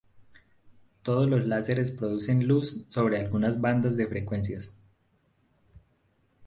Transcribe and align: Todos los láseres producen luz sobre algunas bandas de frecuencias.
Todos 1.03 1.29
los 1.29 1.45
láseres 1.45 1.91
producen 1.91 2.47
luz 2.47 2.85
sobre 2.87 3.19
algunas 3.19 3.61
bandas 3.61 3.95
de 3.97 4.07
frecuencias. 4.07 4.75